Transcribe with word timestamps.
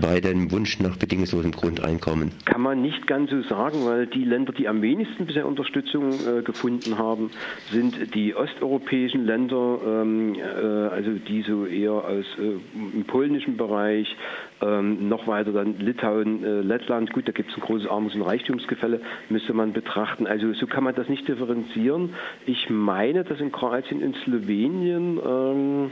bei 0.00 0.20
dem 0.20 0.50
Wunsch 0.50 0.78
nach 0.80 0.96
bedingungslosem 0.96 1.52
Grundeinkommen? 1.52 2.32
Kann 2.44 2.60
man 2.60 2.82
nicht 2.82 3.06
ganz 3.06 3.30
so 3.30 3.42
sagen, 3.42 3.84
weil 3.84 4.06
die 4.06 4.24
Länder, 4.24 4.52
die 4.52 4.68
am 4.68 4.82
wenigsten 4.82 5.26
bisher 5.26 5.46
Unterstützung 5.46 6.12
äh, 6.12 6.42
gefunden 6.42 6.98
haben, 6.98 7.30
sind 7.72 8.14
die 8.14 8.34
osteuropäischen 8.34 9.26
Länder, 9.26 9.78
ähm, 9.86 10.34
äh, 10.34 10.40
also 10.40 11.12
die 11.12 11.42
so 11.42 11.66
eher 11.66 11.92
aus 11.92 12.24
äh, 12.38 12.96
im 12.96 13.04
polnischen 13.04 13.56
Bereich, 13.56 14.08
ähm, 14.60 15.08
noch 15.08 15.26
weiter 15.26 15.52
dann 15.52 15.78
Litauen, 15.78 16.44
äh, 16.44 16.60
Lettland. 16.60 17.12
Gut, 17.12 17.28
da 17.28 17.32
gibt 17.32 17.50
es 17.50 17.56
ein 17.56 17.60
großes 17.60 17.88
Armuts- 17.88 18.14
und 18.14 18.22
Reichtumsgefälle, 18.22 19.00
müsste 19.28 19.52
man 19.52 19.72
betrachten. 19.72 20.26
Also 20.26 20.52
so 20.54 20.66
kann 20.66 20.84
man 20.84 20.94
das 20.94 21.08
nicht 21.08 21.26
differenzieren. 21.26 22.14
Ich 22.46 22.70
meine, 22.70 23.24
dass 23.24 23.40
in 23.40 23.52
Kroatien 23.52 24.02
und 24.02 24.16
Slowenien 24.24 25.18
ähm, 25.24 25.90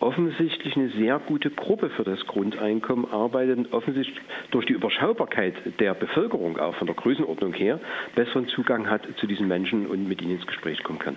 offensichtlich 0.00 0.76
eine 0.76 0.90
sehr 0.90 1.18
gute 1.18 1.50
Gruppe 1.50 1.88
für 1.90 2.04
das 2.04 2.20
Grundeinkommen 2.26 3.10
arbeitet 3.10 3.58
und 3.58 3.72
offensichtlich 3.72 4.20
durch 4.50 4.66
die 4.66 4.74
Überschaubarkeit 4.74 5.54
der 5.80 5.94
Bevölkerung 5.94 6.58
auch 6.58 6.74
von 6.74 6.86
der 6.86 6.96
Größenordnung 6.96 7.54
her 7.54 7.80
besseren 8.14 8.48
Zugang 8.48 8.90
hat 8.90 9.02
zu 9.18 9.26
diesen 9.26 9.48
Menschen 9.48 9.86
und 9.86 10.06
mit 10.06 10.20
ihnen 10.20 10.32
ins 10.32 10.46
Gespräch 10.46 10.82
kommen 10.82 10.98
kann. 10.98 11.16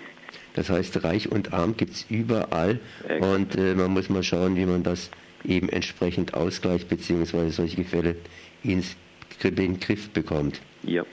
Das 0.54 0.70
heißt, 0.70 1.04
Reich 1.04 1.30
und 1.30 1.52
Arm 1.52 1.76
gibt 1.76 1.92
es 1.92 2.06
überall 2.10 2.80
Exakt. 3.06 3.24
und 3.24 3.56
äh, 3.56 3.74
man 3.74 3.92
muss 3.92 4.08
mal 4.08 4.22
schauen, 4.22 4.56
wie 4.56 4.66
man 4.66 4.82
das 4.82 5.10
eben 5.44 5.68
entsprechend 5.68 6.34
ausgleicht 6.34 6.88
bzw. 6.88 7.50
solche 7.50 7.76
Gefälle 7.76 8.16
ins, 8.62 8.96
in 9.42 9.54
den 9.54 9.80
Griff 9.80 10.10
bekommt. 10.10 10.60
Ja. 10.82 11.04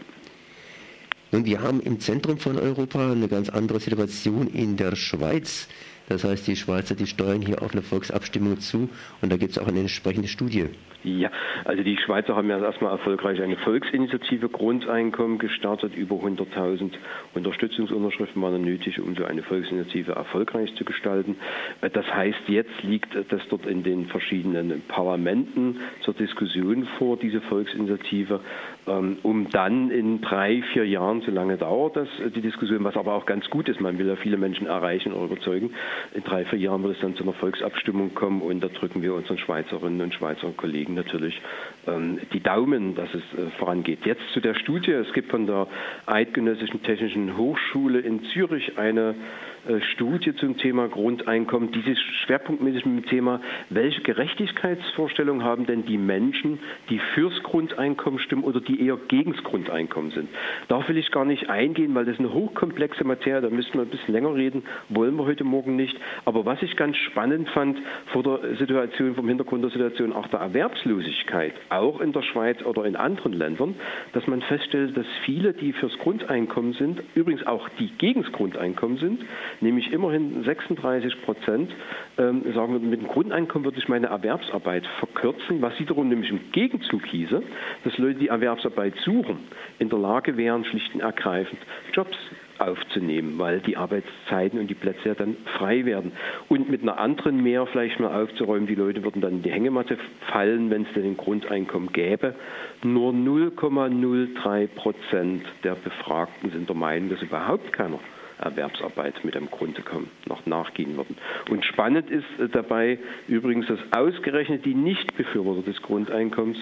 Und 1.32 1.46
wir 1.46 1.62
haben 1.62 1.82
im 1.82 2.00
Zentrum 2.00 2.38
von 2.38 2.58
Europa 2.58 3.12
eine 3.12 3.28
ganz 3.28 3.50
andere 3.50 3.80
Situation 3.80 4.48
in 4.48 4.78
der 4.78 4.96
Schweiz. 4.96 5.68
Das 6.08 6.24
heißt, 6.24 6.48
die 6.48 6.56
Schweizer, 6.56 6.96
die 6.96 7.08
steuern 7.08 7.42
hier 7.42 7.62
auf 7.62 7.74
eine 7.74 7.82
Volksabstimmung 7.82 8.60
zu 8.60 8.90
und 9.22 9.32
da 9.32 9.38
gibt 9.38 9.52
es 9.52 9.58
auch 9.58 9.68
eine 9.68 9.80
entsprechende 9.80 10.28
Studie. 10.28 10.70
Ja, 11.06 11.30
also 11.66 11.84
die 11.84 11.98
Schweizer 11.98 12.36
haben 12.36 12.50
ja 12.50 12.60
erstmal 12.60 12.92
erfolgreich 12.92 13.40
eine 13.40 13.58
Volksinitiative 13.58 14.50
Grundeinkommen 14.50 15.38
gestartet. 15.38 15.96
Über 15.96 16.16
100.000 16.16 16.94
Unterstützungsunterschriften 17.36 18.42
waren 18.42 18.64
nötig, 18.64 19.00
um 19.00 19.16
so 19.16 19.24
eine 19.24 19.44
Volksinitiative 19.44 20.14
erfolgreich 20.14 20.74
zu 20.76 20.84
gestalten. 20.84 21.36
Das 21.82 22.08
heißt, 22.08 22.40
jetzt 22.48 22.82
liegt 22.82 23.16
das 23.30 23.42
dort 23.50 23.68
in 23.68 23.84
den 23.84 24.08
verschiedenen 24.08 24.82
Parlamenten 24.88 25.80
zur 26.02 26.16
Diskussion 26.16 26.88
vor, 26.98 27.18
diese 27.18 27.42
Volksinitiative, 27.42 28.40
ähm, 28.88 29.18
um 29.22 29.50
dann 29.52 29.92
in 29.92 30.22
drei, 30.22 30.64
vier 30.74 30.88
Jahren, 30.88 31.22
so 31.22 31.30
lange 31.30 31.58
dauert 31.58 31.98
das, 31.98 32.08
die 32.36 32.42
Diskussion, 32.42 32.84
was 32.84 32.98
aber 32.98 33.14
auch 33.14 33.28
ganz 33.28 33.48
gut 33.52 33.70
ist, 33.70 33.80
man 33.80 34.00
will 34.00 34.08
ja 34.08 34.16
viele 34.16 34.38
Menschen 34.38 34.66
erreichen 34.66 35.14
oder 35.14 35.26
überzeugen, 35.26 35.72
in 36.14 36.24
drei, 36.24 36.46
vier 36.46 36.60
Jahren 36.60 36.84
wird 36.84 36.96
es 36.96 37.02
dann 37.02 37.16
zu 37.16 37.24
einer 37.24 37.34
Volksabstimmung 37.34 38.14
kommen 38.14 38.42
und 38.42 38.62
da 38.62 38.68
drücken 38.68 39.02
wir 39.02 39.14
unseren 39.14 39.38
Schweizerinnen 39.38 40.02
und 40.02 40.14
Schweizer 40.14 40.52
Kollegen 40.56 40.94
natürlich 40.94 41.42
ähm, 41.88 42.20
die 42.34 42.40
Daumen, 42.40 42.96
dass 42.96 43.10
es 43.14 43.24
äh, 43.38 43.50
vorangeht. 43.58 44.06
Jetzt 44.06 44.24
zu 44.34 44.40
der 44.40 44.56
Studie. 44.56 44.92
Es 44.92 45.12
gibt 45.14 45.32
von 45.32 45.48
der 45.48 45.68
Eidgenössischen 46.06 46.84
Technischen 46.84 47.38
Hochschule 47.38 48.00
in 48.00 48.24
Zürich 48.26 48.78
eine 48.78 49.16
Studie 49.94 50.36
zum 50.36 50.58
Thema 50.58 50.88
Grundeinkommen, 50.88 51.72
die 51.72 51.82
sich 51.82 52.00
schwerpunktmäßig 52.26 52.86
mit 52.86 53.06
dem 53.06 53.10
Thema, 53.10 53.42
welche 53.70 54.02
Gerechtigkeitsvorstellungen 54.02 55.44
haben 55.44 55.66
denn 55.66 55.86
die 55.86 55.98
Menschen, 55.98 56.60
die 56.90 57.00
fürs 57.14 57.42
Grundeinkommen 57.44 58.20
stimmen 58.20 58.44
oder 58.44 58.62
die 58.62 58.86
eher 58.86 58.98
gegen 59.08 59.34
das 59.34 59.44
Grundeinkommen 59.44 60.12
sind. 60.12 60.30
Darauf 60.68 60.88
will 60.88 60.98
ich 60.98 61.12
gar 61.12 61.26
nicht 61.26 61.50
eingehen, 61.50 61.96
weil 61.96 62.06
das 62.06 62.20
eine 62.20 62.34
hochkomplexe 62.34 63.04
Materie, 63.04 63.42
da 63.42 63.50
müssten 63.50 63.74
wir 63.74 63.82
ein 63.82 63.90
bisschen 63.90 64.14
länger 64.14 64.36
reden, 64.36 64.64
wollen 64.90 65.16
wir 65.16 65.26
heute 65.26 65.44
Morgen 65.44 65.76
nicht. 65.76 65.98
Aber 66.26 66.46
was 66.46 66.62
ich 66.62 66.76
ganz 66.76 66.98
spannend 66.98 67.50
fand 67.50 67.80
vor 68.08 68.24
der 68.24 68.56
Situation, 68.58 69.16
vom 69.16 69.28
Hintergrund 69.28 69.64
der 69.64 69.72
Situation 69.72 70.14
auch 70.14 70.28
der 70.28 70.40
Erwerbslosigkeit, 70.40 71.54
auch 71.70 72.02
in 72.02 72.14
der 72.14 72.22
Schweiz 72.22 72.64
oder 72.64 72.86
in 72.86 72.96
anderen 72.96 73.34
Ländern, 73.34 73.76
dass 74.14 74.28
man 74.28 74.42
feststellt, 74.44 74.96
dass 74.96 75.06
viele, 75.26 75.54
die 75.54 75.74
fürs 75.74 75.98
Grundeinkommen 76.00 76.74
sind, 76.74 77.02
übrigens 77.16 77.46
auch 77.48 77.68
die 77.80 77.90
gegen 77.98 78.24
das 78.24 78.32
Grundeinkommen 78.32 78.98
sind, 78.98 79.22
nämlich 79.62 79.92
immerhin 79.92 80.44
36 80.44 81.22
Prozent 81.24 81.72
ähm, 82.18 82.44
sagen, 82.54 82.90
mit 82.90 83.02
dem 83.02 83.08
Grundeinkommen 83.08 83.66
würde 83.66 83.78
ich 83.78 83.88
meine 83.88 84.08
Erwerbsarbeit 84.08 84.86
verkürzen, 85.00 85.62
was 85.62 85.80
wiederum 85.80 86.10
nämlich 86.10 86.30
im 86.30 86.52
Gegenzug 86.52 87.06
hieße, 87.06 87.42
dass 87.84 87.98
Leute, 87.98 88.20
die 88.20 88.28
Erwerbsarbeit 88.28 88.96
suchen, 89.04 89.40
in 89.80 89.90
der 89.90 90.00
Lage 90.00 90.38
wären, 90.38 90.66
schlicht 90.66 90.94
und 90.94 91.02
ergreifend 91.02 91.60
Jobs 91.94 92.18
aufzunehmen, 92.60 93.38
weil 93.38 93.60
die 93.60 93.78
Arbeitszeiten 93.78 94.60
und 94.60 94.68
die 94.68 94.76
Plätze 94.76 95.10
ja 95.10 95.16
dann 95.16 95.36
frei 95.58 95.86
werden. 95.86 96.12
Und 96.50 96.70
mit 96.70 96.82
einer 96.82 97.00
anderen 97.00 97.42
mehr 97.44 97.66
vielleicht 97.68 98.00
mal 98.00 98.22
aufzuräumen, 98.22 98.68
die 98.68 98.76
Leute 98.76 99.04
würden 99.04 99.22
dann 99.22 99.34
in 99.34 99.42
die 99.44 99.52
Hängematte 99.52 99.98
fallen, 100.32 100.70
wenn 100.70 100.84
es 100.84 100.94
denn 100.94 101.04
ein 101.04 101.18
Grundeinkommen 101.18 101.92
gäbe. 101.92 102.36
Nur 102.84 103.14
0,03 103.14 104.68
Prozent 104.68 105.44
der 105.64 105.76
Befragten 105.76 106.52
sind 106.52 106.70
der 106.70 106.76
Meinung, 106.76 107.10
dass 107.10 107.22
überhaupt 107.22 107.74
keiner 107.74 108.00
Erwerbsarbeit 108.40 109.24
mit 109.24 109.36
einem 109.36 109.50
Grundeinkommen 109.50 110.10
noch 110.28 110.46
nachgehen 110.46 110.98
würden. 110.98 111.18
Und 111.50 111.64
spannend 111.64 112.10
ist 112.10 112.26
äh, 112.40 112.50
dabei 112.50 113.00
übrigens, 113.28 113.68
dass 113.68 113.80
ausgerechnet 113.92 114.66
die 114.66 114.76
Nichtbefürworter 114.76 115.62
des 115.62 115.82
Grundeinkommens 115.82 116.58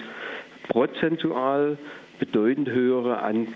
prozentual 0.68 1.78
bedeutend 2.18 2.70
höhere 2.70 3.22
An 3.22 3.48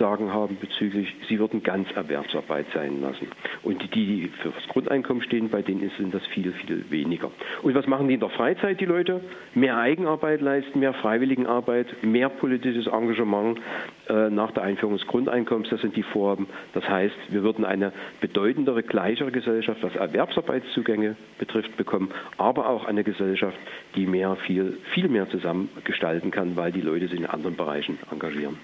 Sagen 0.00 0.32
haben 0.32 0.56
bezüglich, 0.58 1.14
sie 1.28 1.38
würden 1.38 1.62
ganz 1.62 1.86
Erwerbsarbeit 1.92 2.64
sein 2.72 3.02
lassen. 3.02 3.28
Und 3.62 3.82
die, 3.82 3.88
die 3.88 4.28
für 4.42 4.48
das 4.48 4.66
Grundeinkommen 4.68 5.22
stehen, 5.22 5.50
bei 5.50 5.60
denen 5.60 5.90
sind 5.98 6.14
das 6.14 6.26
viel, 6.28 6.52
viel 6.52 6.90
weniger. 6.90 7.30
Und 7.60 7.74
was 7.74 7.86
machen 7.86 8.08
die 8.08 8.14
in 8.14 8.20
der 8.20 8.30
Freizeit, 8.30 8.80
die 8.80 8.86
Leute? 8.86 9.20
Mehr 9.54 9.76
Eigenarbeit 9.76 10.40
leisten, 10.40 10.80
mehr 10.80 10.94
Freiwilligenarbeit, 10.94 12.02
mehr 12.02 12.30
politisches 12.30 12.86
Engagement 12.86 13.60
äh, 14.08 14.30
nach 14.30 14.52
der 14.52 14.62
Einführung 14.62 14.96
des 14.96 15.06
Grundeinkommens. 15.06 15.68
Das 15.68 15.82
sind 15.82 15.94
die 15.96 16.02
Vorhaben. 16.02 16.46
Das 16.72 16.88
heißt, 16.88 17.16
wir 17.28 17.42
würden 17.42 17.66
eine 17.66 17.92
bedeutendere, 18.22 18.82
gleichere 18.82 19.30
Gesellschaft, 19.30 19.82
was 19.82 19.94
Erwerbsarbeitszugänge 19.96 21.16
betrifft, 21.38 21.76
bekommen, 21.76 22.10
aber 22.38 22.70
auch 22.70 22.86
eine 22.86 23.04
Gesellschaft, 23.04 23.58
die 23.96 24.06
mehr, 24.06 24.34
viel, 24.46 24.78
viel 24.94 25.08
mehr 25.08 25.28
zusammen 25.28 25.68
gestalten 25.84 26.30
kann, 26.30 26.56
weil 26.56 26.72
die 26.72 26.80
Leute 26.80 27.06
sich 27.08 27.20
in 27.20 27.26
anderen 27.26 27.56
Bereichen 27.56 27.98
engagieren. 28.10 28.56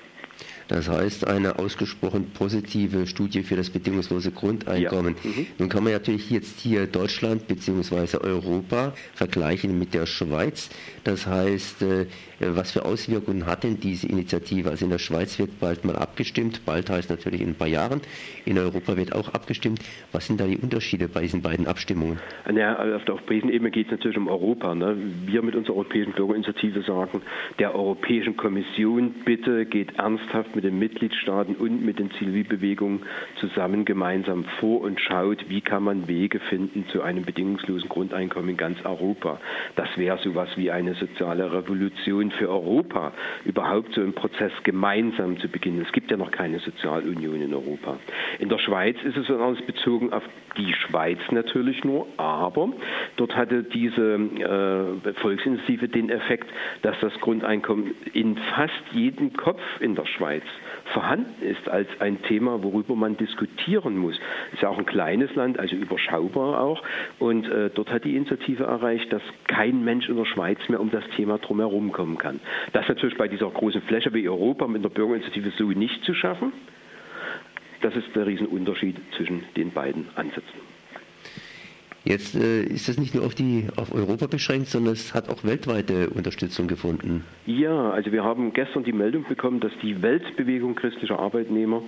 Das 0.69 0.89
heißt, 0.89 1.27
eine 1.27 1.59
ausgesprochen 1.59 2.31
positive 2.31 3.07
Studie 3.07 3.43
für 3.43 3.57
das 3.57 3.71
bedingungslose 3.71 4.33
Grundeinkommen. 4.33 5.17
Ja. 5.23 5.31
Mhm. 5.31 5.47
Nun 5.59 5.69
kann 5.69 5.85
man 5.85 5.93
natürlich 5.93 6.31
jetzt 6.31 6.61
hier 6.61 6.87
Deutschland 6.87 7.47
bzw. 7.47 8.19
Europa 8.19 8.93
vergleichen 9.15 9.79
mit 9.79 9.95
der 9.95 10.07
Schweiz. 10.07 10.71
Das 11.05 11.27
heißt, 11.27 11.83
äh, 11.83 12.07
was 12.41 12.73
für 12.73 12.85
Auswirkungen 12.85 13.47
hat 13.47 13.65
denn 13.65 13.79
diese 13.79 14.09
Initiative? 14.09 14.71
Also 14.71 14.85
in 14.85 14.91
der 14.91 14.99
Schweiz 14.99 15.39
wird 15.39 15.61
bald 15.61 15.85
mal 15.85 15.97
abgestimmt, 15.97 16.63
bald 16.67 16.91
heißt 16.91 17.11
natürlich 17.11 17.41
in 17.41 17.51
ein 17.51 17.55
paar 17.55 17.69
Jahren. 17.69 18.01
In 18.45 18.59
Europa 18.59 18.97
wird 18.97 19.15
auch 19.15 19.33
abgestimmt. 19.33 19.81
Was 20.13 20.27
sind 20.27 20.41
da 20.41 20.47
die 20.47 20.59
Unterschiede 20.59 21.09
bei 21.09 21.23
diesen 21.23 21.43
beiden 21.43 21.67
Abstimmungen? 21.67 22.19
Ja, 22.53 22.75
auf 22.97 23.05
der 23.05 23.15
europäischen 23.15 23.51
Ebene 23.51 23.71
geht 23.71 23.87
es 23.87 23.93
natürlich 23.93 24.17
um 24.17 24.29
Europa. 24.29 24.75
Ne? 24.75 24.97
Wir 25.27 25.43
mit 25.43 25.55
unserer 25.55 25.77
Europäischen 25.77 26.13
Bürgerinitiative 26.13 26.83
sagen, 26.83 27.23
der 27.59 27.75
Europäischen 27.75 28.37
Kommission 28.37 29.15
bitte 29.25 29.65
geht 29.65 29.97
ernsthaft 29.97 30.56
mit 30.57 30.65
den 30.65 30.79
Mitgliedstaaten 30.79 31.55
und 31.55 31.85
mit 31.85 31.99
den 32.01 32.11
Zivilbewegungen 32.13 33.03
zusammen 33.39 33.85
gemeinsam 33.85 34.45
vor 34.59 34.81
und 34.81 35.01
schaut, 35.01 35.49
wie 35.49 35.61
kann 35.61 35.85
man 35.85 36.09
Wege 36.09 36.41
finden 36.41 36.87
zu 36.89 37.03
einem 37.03 37.25
bedingungslosen 37.25 37.89
Grundeinkommen 37.89 38.51
in 38.51 38.57
ganz 38.57 38.85
Europa. 38.85 39.41
Das 39.77 39.89
wäre 39.97 40.19
sowas 40.19 40.49
wie 40.57 40.71
eine 40.71 40.95
soziale 40.95 41.53
Revolution 41.53 42.31
für 42.33 42.49
Europa, 42.49 43.13
überhaupt 43.45 43.95
so 43.95 44.01
einen 44.01 44.15
Prozess 44.15 44.53
gemeinsam 44.65 45.39
zu 45.39 45.49
beginnen. 45.49 45.83
Es 45.87 45.93
gibt 45.93 46.11
ja 46.11 46.17
noch 46.17 46.33
keine 46.33 46.59
Sozialunion 46.59 47.41
in 47.41 47.55
Europa. 47.55 47.99
In 48.39 48.49
der 48.49 48.59
Schweiz 48.59 48.97
ist 49.05 49.17
es 49.17 49.31
alles 49.31 49.63
bezogen 49.63 50.13
auf 50.13 50.23
die 50.57 50.73
Schweiz 50.73 51.19
natürlich 51.31 51.85
nur, 51.85 52.07
aber 52.17 52.71
dort 53.17 53.37
hatte 53.37 53.63
diese 53.63 54.15
äh, 55.05 55.13
Volksinitiative 55.15 55.89
den 55.89 56.09
Effekt, 56.11 56.49
dass 56.83 56.97
das 57.01 57.13
Grundeinkommen 57.21 57.95
in 58.15 58.37
fast 58.55 58.73
jedem 58.93 59.33
Kopf 59.35 59.61
in 59.81 59.95
der 59.95 60.07
Schweiz 60.07 60.43
vorhanden 60.93 61.43
ist 61.43 61.69
als 61.69 61.89
ein 62.01 62.23
Thema, 62.23 62.63
worüber 62.63 62.97
man 62.97 63.17
diskutieren 63.17 63.97
muss. 63.99 64.19
Es 64.49 64.55
ist 64.55 64.63
ja 64.63 64.69
auch 64.69 64.79
ein 64.79 64.87
kleines 64.87 65.35
Land, 65.35 65.59
also 65.59 65.77
überschaubar 65.77 66.61
auch. 66.61 66.83
Und 67.19 67.49
äh, 67.49 67.71
dort 67.75 67.91
hat 67.91 68.05
die 68.05 68.17
Initiative 68.17 68.65
erreicht, 68.65 69.13
dass 69.13 69.23
kein 69.47 69.85
Mensch 69.85 70.09
in 70.09 70.17
der 70.17 70.25
Schweiz 70.25 70.59
mehr 70.69 70.81
um 70.81 70.91
das 70.91 71.05
Thema 71.17 71.39
drumherum 71.39 71.93
kommen 71.93 72.19
kann. 72.19 72.41
Das 72.73 72.83
ist 72.83 72.89
natürlich 72.89 73.19
bei 73.19 73.29
dieser 73.29 73.51
großen 73.51 73.83
Fläche 73.83 74.13
wie 74.15 74.29
Europa 74.29 74.67
mit 74.67 74.85
der 74.85 74.91
Bürgerinitiative 74.91 75.51
so 75.57 75.65
nicht 75.65 76.05
zu 76.05 76.15
schaffen. 76.15 76.53
Das 77.83 77.95
ist 77.95 78.15
der 78.17 78.27
Riesenunterschied 78.27 78.97
zwischen 79.17 79.45
den 79.57 79.73
beiden 79.73 80.09
Ansätzen. 80.17 80.76
Jetzt 82.07 82.37
äh, 82.37 82.63
ist 82.63 82.89
das 82.89 82.99
nicht 82.99 83.17
nur 83.17 83.25
auf, 83.27 83.35
die, 83.35 83.67
auf 83.75 83.93
Europa 83.93 84.29
beschränkt, 84.29 84.69
sondern 84.69 84.93
es 84.93 85.13
hat 85.13 85.29
auch 85.29 85.43
weltweite 85.43 86.09
Unterstützung 86.11 86.69
gefunden. 86.69 87.25
Ja, 87.47 87.91
also 87.91 88.13
wir 88.13 88.23
haben 88.23 88.53
gestern 88.53 88.85
die 88.85 88.93
Meldung 88.93 89.25
bekommen, 89.29 89.59
dass 89.59 89.73
die 89.83 90.03
Weltbewegung 90.03 90.77
christlicher 90.77 91.19
Arbeitnehmer, 91.19 91.83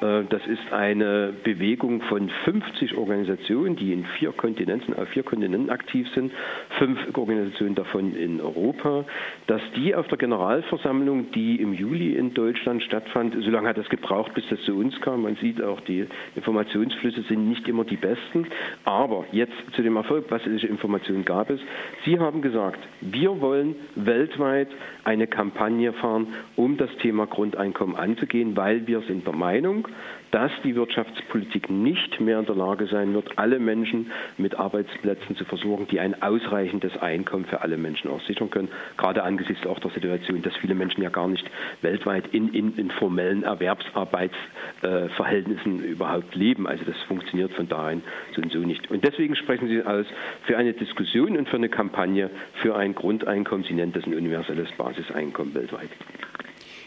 äh, 0.00 0.24
das 0.28 0.44
ist 0.48 0.72
eine 0.72 1.32
Bewegung 1.44 2.02
von 2.02 2.32
50 2.44 2.96
Organisationen, 2.96 3.76
die 3.76 3.92
in 3.92 4.04
vier 4.18 4.32
Kontinenten, 4.32 4.92
auf 4.94 5.08
vier 5.10 5.22
Kontinenten 5.22 5.70
aktiv 5.70 6.08
sind, 6.16 6.32
fünf 6.80 6.98
Organisationen 7.16 7.76
davon 7.76 8.16
in 8.16 8.40
Europa, 8.40 9.04
dass 9.46 9.62
die 9.76 9.94
auf 9.94 10.08
der 10.08 10.18
Generalversammlung, 10.18 11.30
die 11.30 11.60
im 11.60 11.74
Juli 11.74 12.16
in 12.16 12.34
Deutschland 12.34 12.82
stattfand, 12.82 13.36
so 13.40 13.50
lange 13.50 13.68
hat 13.68 13.78
das 13.78 13.88
gebraucht, 13.88 14.34
bis 14.34 14.44
das 14.50 14.60
zu 14.62 14.76
uns 14.76 15.00
kam. 15.00 15.22
Man 15.22 15.36
sieht 15.36 15.62
auch, 15.62 15.80
die 15.82 16.06
Informationsflüsse 16.34 17.22
sind 17.28 17.48
nicht 17.48 17.68
immer 17.68 17.84
die 17.84 17.96
besten, 17.96 18.48
aber 18.84 19.26
jetzt 19.30 19.59
zu 19.74 19.82
dem 19.82 19.96
Erfolg, 19.96 20.26
was 20.30 20.44
welche 20.46 20.66
Informationen 20.66 21.24
gab 21.24 21.50
es? 21.50 21.60
Sie 22.04 22.18
haben 22.18 22.42
gesagt, 22.42 22.78
wir 23.00 23.40
wollen 23.40 23.74
weltweit 23.94 24.68
eine 25.04 25.26
Kampagne 25.26 25.92
fahren, 25.94 26.28
um 26.56 26.76
das 26.76 26.90
Thema 27.02 27.26
Grundeinkommen 27.26 27.96
anzugehen, 27.96 28.56
weil 28.56 28.86
wir 28.86 29.00
sind 29.02 29.26
der 29.26 29.34
Meinung, 29.34 29.88
dass 30.30 30.50
die 30.62 30.74
Wirtschaftspolitik 30.74 31.68
nicht 31.70 32.20
mehr 32.20 32.38
in 32.38 32.44
der 32.46 32.54
Lage 32.54 32.86
sein 32.86 33.12
wird, 33.14 33.38
alle 33.38 33.58
Menschen 33.58 34.10
mit 34.38 34.58
Arbeitsplätzen 34.58 35.36
zu 35.36 35.44
versorgen, 35.44 35.86
die 35.90 36.00
ein 36.00 36.22
ausreichendes 36.22 36.96
Einkommen 36.98 37.44
für 37.46 37.60
alle 37.62 37.76
Menschen 37.76 38.10
auch 38.10 38.22
sichern 38.22 38.48
können. 38.50 38.68
Gerade 38.96 39.22
angesichts 39.22 39.66
auch 39.66 39.78
der 39.80 39.90
Situation, 39.90 40.40
dass 40.42 40.56
viele 40.56 40.74
Menschen 40.74 41.02
ja 41.02 41.10
gar 41.10 41.28
nicht 41.28 41.44
weltweit 41.82 42.28
in, 42.32 42.54
in, 42.54 42.74
in 42.76 42.90
formellen 42.92 43.42
Erwerbsarbeitsverhältnissen 43.42 45.84
äh, 45.84 45.86
überhaupt 45.86 46.34
leben. 46.34 46.66
Also 46.66 46.84
das 46.84 46.96
funktioniert 47.08 47.52
von 47.52 47.68
dahin 47.68 48.02
so 48.34 48.40
und 48.42 48.52
so 48.52 48.58
nicht. 48.58 48.90
Und 48.90 49.04
deswegen 49.04 49.36
sprechen 49.36 49.68
Sie 49.68 49.82
aus 49.82 50.06
für 50.42 50.56
eine 50.56 50.72
Diskussion 50.72 51.36
und 51.36 51.46
für 51.48 51.56
eine 51.56 51.68
Kampagne 51.68 52.30
für 52.62 52.74
ein 52.76 52.94
Grundeinkommen. 52.94 53.66
Sie 53.66 53.74
nennt 53.74 53.96
das 53.96 54.06
ein 54.06 54.14
universelles 54.14 54.70
Basiseinkommen 54.72 55.54
weltweit 55.54 55.90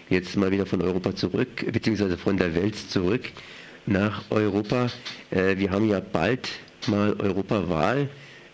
jetzt 0.10 0.36
mal 0.36 0.52
wieder 0.52 0.66
von 0.66 0.82
Europa 0.82 1.16
zurück, 1.16 1.66
beziehungsweise 1.72 2.18
von 2.18 2.38
der 2.38 2.54
Welt 2.56 2.76
zurück 2.76 3.22
nach 3.86 4.24
Europa. 4.30 4.88
Äh, 5.32 5.58
wir 5.58 5.72
haben 5.72 5.88
ja 5.90 6.00
bald 6.00 6.50
mal 6.88 7.14
Europawahl. 7.20 8.10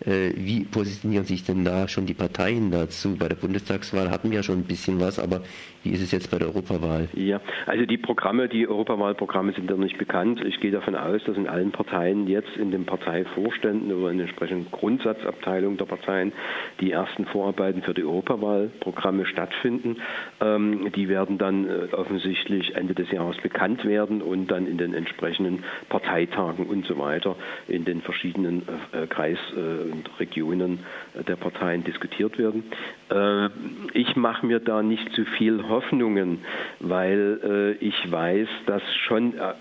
Äh, 0.05 0.31
wie 0.35 0.63
positionieren 0.63 1.25
sich 1.25 1.43
denn 1.43 1.65
da 1.65 1.87
schon 1.87 2.05
die 2.05 2.13
Parteien 2.13 2.71
dazu? 2.71 3.17
Bei 3.17 3.27
der 3.27 3.35
Bundestagswahl 3.35 4.09
hatten 4.09 4.29
wir 4.29 4.37
ja 4.37 4.43
schon 4.43 4.59
ein 4.59 4.63
bisschen 4.63 4.99
was, 4.99 5.19
aber 5.19 5.41
wie 5.83 5.91
ist 5.91 6.01
es 6.01 6.11
jetzt 6.11 6.31
bei 6.31 6.37
der 6.37 6.47
Europawahl? 6.47 7.09
Ja, 7.13 7.41
also 7.65 7.85
die 7.85 7.97
Programme, 7.97 8.47
die 8.47 8.67
Europawahlprogramme 8.67 9.53
sind 9.53 9.69
ja 9.69 9.77
nicht 9.77 9.97
bekannt. 9.97 10.41
Ich 10.45 10.59
gehe 10.59 10.71
davon 10.71 10.95
aus, 10.95 11.21
dass 11.25 11.37
in 11.37 11.47
allen 11.47 11.71
Parteien 11.71 12.27
jetzt 12.27 12.55
in 12.57 12.71
den 12.71 12.85
Parteivorständen 12.85 13.91
oder 13.91 14.11
in 14.11 14.17
den 14.17 14.27
entsprechenden 14.27 14.71
Grundsatzabteilungen 14.71 15.77
der 15.77 15.85
Parteien 15.85 16.31
die 16.79 16.91
ersten 16.91 17.25
Vorarbeiten 17.25 17.81
für 17.81 17.93
die 17.93 18.03
Europawahlprogramme 18.03 19.25
stattfinden. 19.25 19.97
Ähm, 20.41 20.91
die 20.95 21.09
werden 21.09 21.37
dann 21.37 21.67
äh, 21.67 21.93
offensichtlich 21.93 22.75
Ende 22.75 22.93
des 22.93 23.11
Jahres 23.11 23.37
bekannt 23.37 23.85
werden 23.85 24.21
und 24.21 24.47
dann 24.47 24.67
in 24.67 24.77
den 24.77 24.93
entsprechenden 24.93 25.63
Parteitagen 25.89 26.65
und 26.67 26.85
so 26.85 26.97
weiter 26.97 27.35
in 27.67 27.85
den 27.85 28.01
verschiedenen 28.01 28.63
äh, 28.91 29.07
Kreis- 29.07 29.37
äh, 29.55 29.88
und 29.91 30.09
Regionen 30.19 30.79
der 31.27 31.35
Parteien 31.35 31.83
diskutiert 31.83 32.37
werden. 32.37 32.63
Äh, 33.09 33.49
ich 33.93 34.15
mache 34.15 34.45
mir 34.45 34.59
da 34.59 34.81
nicht 34.81 35.11
zu 35.13 35.25
viel 35.25 35.67
Hoffnungen, 35.67 36.39
weil 36.79 37.77
äh, 37.81 37.85
ich 37.85 38.11
weiß, 38.11 38.47
dass 38.65 38.81
schon 39.07 39.35
äh, 39.37 39.53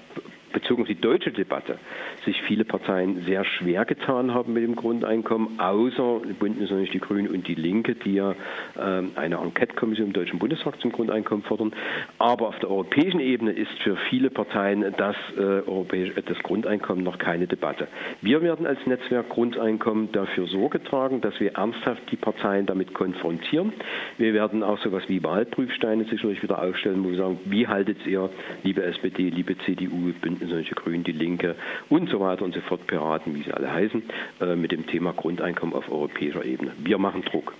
bezogen 0.53 0.83
auf 0.83 0.89
die 0.89 1.01
deutsche 1.01 1.31
Debatte 1.31 1.79
sich 2.25 2.41
viele 2.43 2.65
Parteien 2.65 3.25
sehr 3.25 3.45
schwer 3.45 3.85
getan 3.85 4.35
haben 4.35 4.53
mit 4.53 4.63
dem 4.63 4.77
Grundeinkommen, 4.77 5.59
außer 5.59 6.21
Bündnis 6.39 6.71
natürlich 6.71 6.91
die 6.91 7.01
Grünen 7.01 7.29
und 7.29 7.47
die 7.49 7.55
Linke, 7.55 7.95
die 7.95 8.15
ja 8.15 8.33
äh, 8.33 9.03
eine 9.15 9.37
Enquete-Kommission 9.37 10.09
im 10.09 10.13
Deutschen 10.13 10.39
Bundestag 10.39 10.81
zum 10.81 10.93
Grundeinkommen 10.93 11.45
fordern. 11.45 11.73
Aber 12.19 12.49
auf 12.49 12.59
der 12.59 12.71
europäischen 12.71 13.21
Ebene 13.21 13.53
ist 13.53 13.73
für 13.83 13.97
viele 14.09 14.31
Parteien 14.31 14.85
das, 14.97 15.17
äh, 15.37 15.41
europäisch, 15.41 16.13
das 16.25 16.39
Grundeinkommen 16.41 17.05
noch 17.05 17.19
keine 17.19 17.47
Debatte. 17.47 17.89
Wir 18.21 18.43
werden 18.43 18.67
als 18.67 18.79
Netzwerk 18.87 19.29
Grundeinkommen 19.29 20.13
dafür 20.13 20.47
Sorge 20.47 20.83
tragen, 20.83 21.21
dass 21.21 21.39
wir 21.41 21.55
ernsthaft 21.55 22.03
die 22.11 22.17
Parteien 22.17 22.67
damit 22.67 22.95
konfrontieren. 22.95 23.73
Wir 24.17 24.35
werden 24.35 24.63
auch 24.63 24.79
so 24.79 24.89
etwas 24.89 25.09
wie 25.09 25.23
Wahlprüfsteine 25.23 26.05
sicherlich 26.05 26.43
wieder 26.43 26.63
aufstellen, 26.63 27.05
wo 27.05 27.11
wir 27.11 27.19
sagen, 27.19 27.41
wie 27.45 27.67
haltet 27.67 28.07
ihr, 28.07 28.31
liebe 28.63 28.83
SPD, 28.83 29.31
liebe 29.31 29.57
CDU, 29.59 30.13
Bündnis, 30.21 30.38
solche 30.47 30.75
Grünen, 30.75 31.05
die 31.05 31.13
Linke 31.13 31.57
und 31.89 32.09
so 32.09 32.21
weiter 32.21 32.45
und 32.45 32.55
so 32.55 32.61
fort, 32.61 32.87
Piraten, 32.87 33.35
wie 33.35 33.43
sie 33.43 33.53
alle 33.53 33.73
heißen, 33.73 34.03
äh, 34.41 34.57
mit 34.57 34.73
dem 34.73 34.87
Thema 34.87 35.13
Grundeinkommen 35.13 35.75
auf 35.75 35.91
europäischer 35.91 36.45
Ebene. 36.45 36.73
Wir 36.79 36.99
machen 36.99 37.23
Druck. 37.23 37.55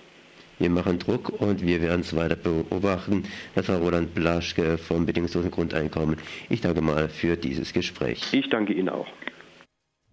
Wir 0.59 0.69
machen 0.69 0.99
Druck 0.99 1.29
und 1.41 1.65
wir 1.65 1.81
werden 1.81 2.01
es 2.01 2.13
weiter 2.15 2.35
beobachten. 2.35 3.23
Das 3.55 3.69
war 3.69 3.77
Roland 3.77 4.13
Blaschke 4.13 4.77
vom 4.77 5.05
bedingungslosen 5.05 5.51
Grundeinkommen. 5.51 6.17
Ich 6.49 6.59
danke 6.59 6.81
mal 6.81 7.07
für 7.07 7.37
dieses 7.37 7.71
Gespräch. 7.71 8.33
Ich 8.33 8.49
danke 8.49 8.73
Ihnen 8.73 8.89
auch. 8.89 9.07